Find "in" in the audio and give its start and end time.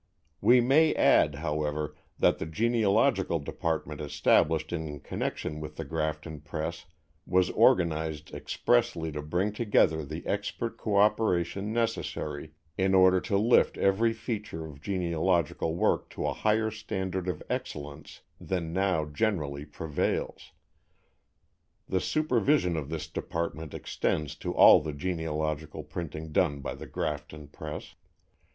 4.73-4.99, 12.79-12.95